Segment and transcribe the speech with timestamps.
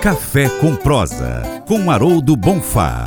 [0.00, 3.04] Café com Prosa, com Haroldo Bonfá.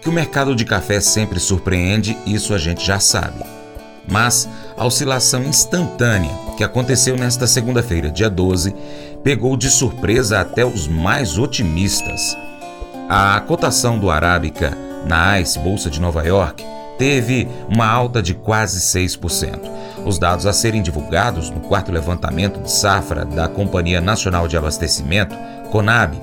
[0.00, 3.42] Que o mercado de café sempre surpreende, isso a gente já sabe.
[4.08, 8.72] Mas a oscilação instantânea que aconteceu nesta segunda-feira, dia 12,
[9.24, 12.36] pegou de surpresa até os mais otimistas.
[13.08, 16.64] A cotação do Arábica na ICE Bolsa de Nova York
[17.02, 19.58] teve uma alta de quase 6%.
[20.06, 25.34] Os dados a serem divulgados no quarto levantamento de safra da Companhia Nacional de Abastecimento,
[25.72, 26.14] CONAB,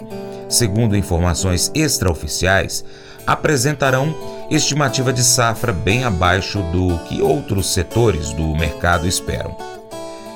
[0.47, 2.85] segundo informações extraoficiais,
[3.27, 4.15] apresentarão
[4.49, 9.57] estimativa de safra bem abaixo do que outros setores do mercado esperam.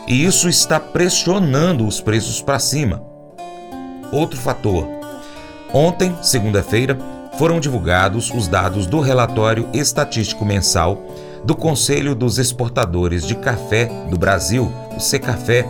[0.05, 3.01] E isso está pressionando os preços para cima.
[4.11, 4.85] Outro fator.
[5.73, 6.97] Ontem, segunda-feira,
[7.37, 11.03] foram divulgados os dados do relatório estatístico mensal
[11.43, 15.67] do Conselho dos Exportadores de Café do Brasil, o Secafé,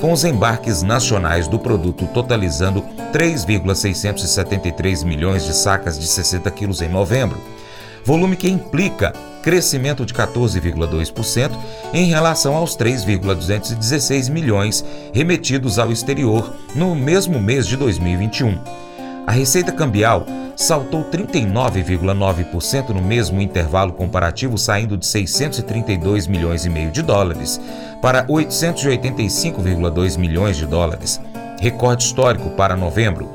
[0.00, 6.88] com os embarques nacionais do produto totalizando 3,673 milhões de sacas de 60 quilos em
[6.88, 7.38] novembro,
[8.04, 11.50] volume que implica crescimento de 14,2%
[11.92, 18.56] em relação aos 3,216 milhões remetidos ao exterior no mesmo mês de 2021.
[19.26, 20.24] A receita cambial
[20.58, 27.60] saltou 39,9% no mesmo intervalo comparativo, saindo de 632 milhões e meio de dólares
[28.02, 31.20] para 885,2 milhões de dólares,
[31.60, 33.30] recorde histórico para novembro.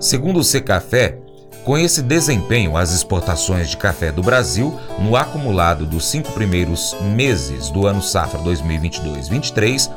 [0.00, 1.18] Segundo o Secafé,
[1.64, 7.68] com esse desempenho, as exportações de café do Brasil, no acumulado dos cinco primeiros meses
[7.68, 9.90] do ano safra 2022-23,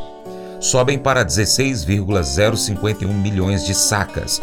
[0.59, 4.41] sobem para 16,051 milhões de sacas,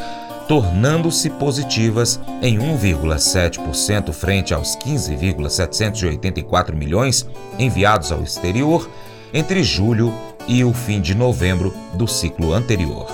[0.48, 7.26] tornando-se positivas em 1,7% frente aos 15,784 milhões
[7.58, 8.88] enviados ao exterior
[9.32, 10.12] entre julho
[10.46, 13.06] e o fim de novembro do ciclo anterior.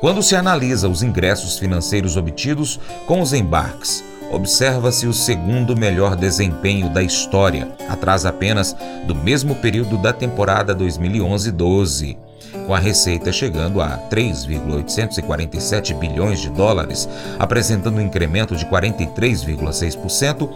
[0.00, 6.88] Quando se analisa os ingressos financeiros obtidos com os embarques, observa-se o segundo melhor desempenho
[6.88, 8.76] da história, atrás apenas
[9.06, 12.27] do mesmo período da temporada 2011-12
[12.66, 20.48] com a receita chegando a 3,847 bilhões de dólares, apresentando um incremento de 43,6%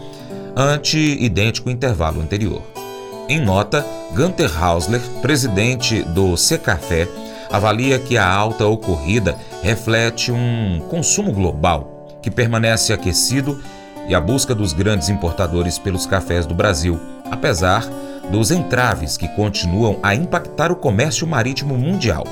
[0.56, 2.62] ante idêntico intervalo anterior.
[3.28, 7.08] Em nota, Gunter Hausler, presidente do Secafé,
[7.50, 13.62] avalia que a alta ocorrida reflete um consumo global que permanece aquecido
[14.08, 17.88] e a busca dos grandes importadores pelos cafés do Brasil, apesar
[18.30, 22.24] dos entraves que continuam a impactar o comércio marítimo mundial.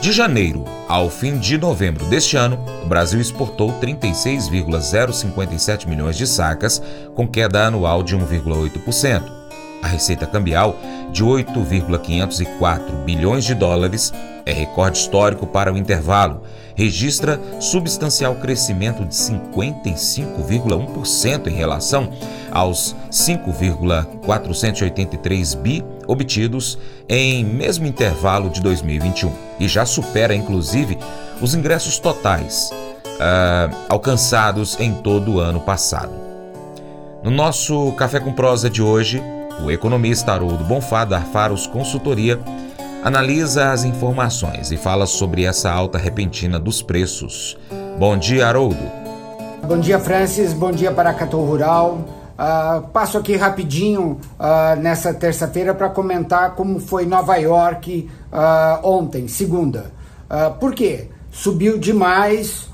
[0.00, 6.82] De janeiro ao fim de novembro deste ano, o Brasil exportou 36,057 milhões de sacas,
[7.14, 9.22] com queda anual de 1,8%.
[9.80, 10.76] A receita cambial,
[11.12, 14.12] de 8,504 bilhões de dólares,
[14.44, 16.42] é recorde histórico para o intervalo,
[16.74, 22.10] registra substancial crescimento de 55,1% em relação
[22.50, 30.98] aos 5,483 bi obtidos em mesmo intervalo de 2021 e já supera inclusive
[31.40, 36.12] os ingressos totais uh, alcançados em todo o ano passado.
[37.22, 39.22] No nosso Café com Prosa de hoje,
[39.64, 42.40] o economista Haroldo Bonfá da Faros Consultoria
[43.02, 47.58] analisa as informações e fala sobre essa alta repentina dos preços.
[47.98, 48.78] Bom dia, Haroldo.
[49.66, 50.52] Bom dia, Francis.
[50.52, 52.04] Bom dia para Catou Rural.
[52.32, 59.28] Uh, passo aqui rapidinho uh, nessa terça-feira para comentar como foi Nova York uh, ontem,
[59.28, 59.92] segunda.
[60.58, 61.08] por quê?
[61.30, 62.68] Subiu demais,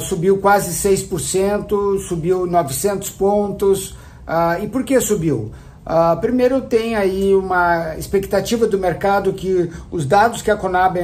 [0.00, 3.96] subiu quase 6%, subiu 900 pontos.
[4.62, 5.52] e por que subiu?
[5.84, 10.98] Uh, primeiro tem aí uma expectativa do mercado que os dados que a Conab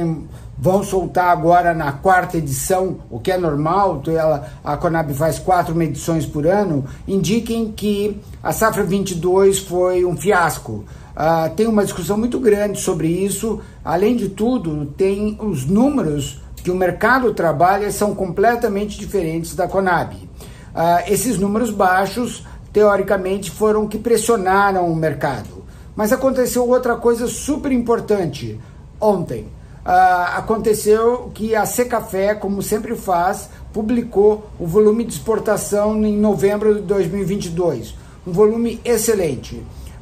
[0.57, 5.75] vão soltar agora na quarta edição, o que é normal, ela, a Conab faz quatro
[5.75, 10.83] medições por ano, indiquem que a safra 22 foi um fiasco.
[11.11, 13.59] Uh, tem uma discussão muito grande sobre isso.
[13.83, 20.15] Além de tudo, tem os números que o mercado trabalha são completamente diferentes da Conab.
[20.15, 25.63] Uh, esses números baixos teoricamente, foram que pressionaram o mercado.
[25.95, 28.59] Mas aconteceu outra coisa super importante
[28.99, 29.47] ontem.
[29.83, 36.75] Uh, aconteceu que a Secafé, como sempre faz, publicou o volume de exportação em novembro
[36.75, 37.95] de 2022.
[38.25, 39.61] Um volume excelente.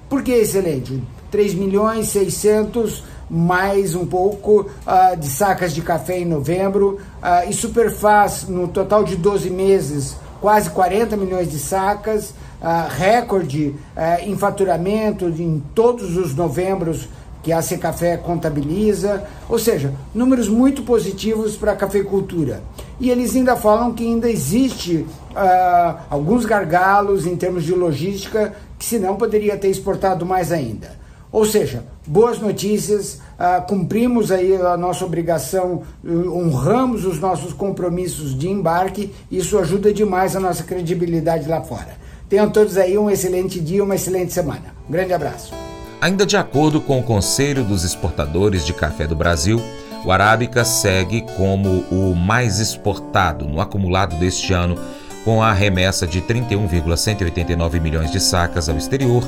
[0.10, 1.01] Por que excelente?
[1.31, 7.00] 3 milhões 600 mais um pouco uh, de sacas de café em novembro.
[7.22, 13.75] Uh, e Superfaz, no total de 12 meses, quase 40 milhões de sacas, uh, recorde
[13.95, 17.07] uh, em faturamento em todos os novembros
[17.41, 22.61] que a AC Café contabiliza, ou seja, números muito positivos para a cafeicultura.
[23.00, 24.97] E eles ainda falam que ainda existe
[25.31, 31.00] uh, alguns gargalos em termos de logística, que senão poderia ter exportado mais ainda.
[31.31, 38.50] Ou seja, boas notícias, uh, cumprimos aí a nossa obrigação, honramos os nossos compromissos de
[38.50, 41.99] embarque, isso ajuda demais a nossa credibilidade lá fora.
[42.29, 44.75] Tenham todos aí um excelente dia, uma excelente semana.
[44.87, 45.51] Um grande abraço.
[45.99, 49.59] Ainda de acordo com o Conselho dos Exportadores de Café do Brasil,
[50.05, 54.77] o Arábica segue como o mais exportado no acumulado deste ano,
[55.25, 59.23] com a remessa de 31,189 milhões de sacas ao exterior,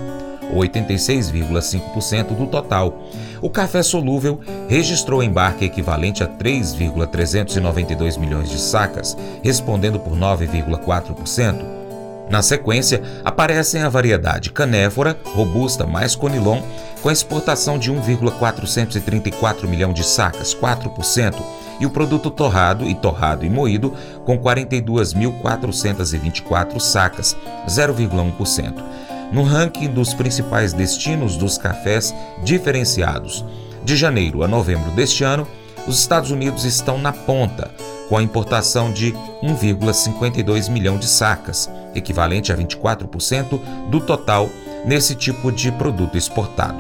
[0.54, 3.04] 86,5% do total.
[3.42, 4.40] O café solúvel
[4.70, 11.81] registrou embarque equivalente a 3,392 milhões de sacas, respondendo por 9,4%.
[12.30, 16.62] Na sequência, aparecem a variedade canéfora, robusta mais conilon,
[17.02, 21.36] com exportação de 1,434 milhão de sacas, 4%,
[21.80, 27.36] e o produto torrado e torrado e moído, com 42.424 sacas,
[27.68, 28.84] 0,1%.
[29.32, 32.14] No ranking dos principais destinos dos cafés
[32.44, 33.44] diferenciados,
[33.84, 35.48] de janeiro a novembro deste ano,
[35.88, 37.72] os Estados Unidos estão na ponta,
[38.12, 43.58] com a importação de 1,52 milhão de sacas, equivalente a 24%
[43.90, 44.50] do total
[44.86, 46.78] nesse tipo de produto exportado.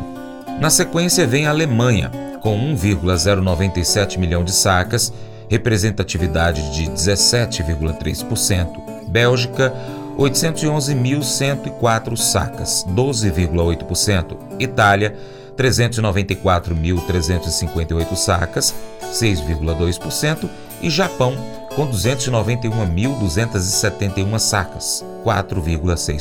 [0.59, 2.11] Na sequência vem a Alemanha,
[2.41, 5.13] com 1,097 milhão de sacas,
[5.49, 9.07] representatividade de 17,3%.
[9.07, 9.73] Bélgica,
[10.17, 14.35] 811.104 sacas, 12,8%.
[14.59, 15.15] Itália,
[15.55, 18.75] 394.358 sacas,
[19.13, 20.49] 6,2%,
[20.81, 21.35] e Japão,
[21.75, 26.20] com 291.271 sacas, 4,6%.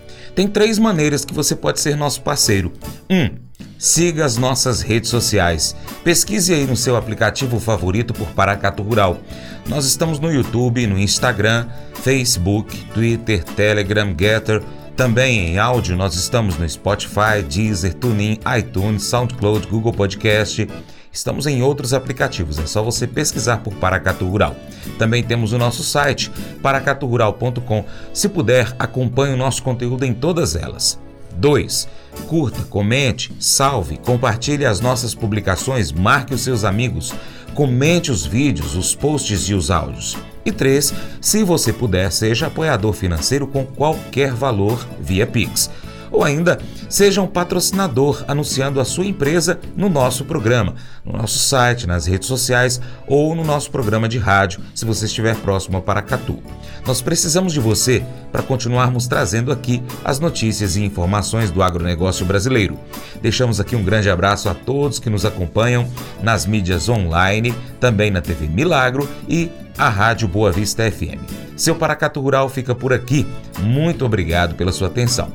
[0.35, 2.71] Tem três maneiras que você pode ser nosso parceiro.
[3.09, 3.15] 1.
[3.15, 3.29] Um,
[3.77, 5.75] siga as nossas redes sociais.
[6.03, 9.19] Pesquise aí no seu aplicativo favorito por Paracatu Rural.
[9.67, 14.61] Nós estamos no YouTube, no Instagram, Facebook, Twitter, Telegram, Getter.
[14.95, 20.67] Também em áudio nós estamos no Spotify, Deezer, TuneIn, iTunes, SoundCloud, Google Podcast
[21.11, 24.55] Estamos em outros aplicativos, é só você pesquisar por Paracatu Rural.
[24.97, 27.85] Também temos o nosso site, paracaturural.com.
[28.13, 30.97] Se puder, acompanhe o nosso conteúdo em todas elas.
[31.35, 31.87] 2.
[32.27, 37.13] Curta, comente, salve, compartilhe as nossas publicações, marque os seus amigos,
[37.53, 40.17] comente os vídeos, os posts e os áudios.
[40.45, 40.93] E 3.
[41.19, 45.69] Se você puder, seja apoiador financeiro com qualquer valor via Pix.
[46.11, 50.75] Ou ainda seja um patrocinador anunciando a sua empresa no nosso programa,
[51.05, 55.35] no nosso site, nas redes sociais ou no nosso programa de rádio, se você estiver
[55.37, 56.39] próximo a Paracatu.
[56.85, 62.77] Nós precisamos de você para continuarmos trazendo aqui as notícias e informações do agronegócio brasileiro.
[63.21, 65.87] Deixamos aqui um grande abraço a todos que nos acompanham
[66.21, 71.21] nas mídias online, também na TV Milagro e a Rádio Boa Vista FM.
[71.55, 73.27] Seu Paracato Rural fica por aqui.
[73.59, 75.31] Muito obrigado pela sua atenção.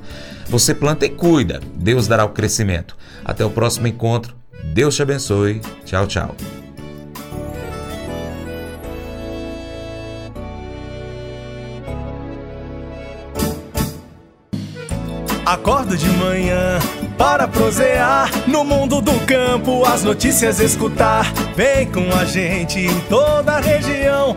[0.48, 2.96] Você planta e cuida, Deus dará o crescimento.
[3.24, 4.34] Até o próximo encontro.
[4.72, 5.60] Deus te abençoe.
[5.84, 6.36] Tchau, tchau.
[15.44, 16.80] Acordo de manhã
[17.16, 21.32] para prosear no mundo do campo, as notícias escutar.
[21.54, 24.36] Vem com a gente em toda a região